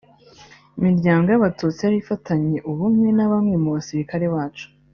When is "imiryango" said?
0.77-1.27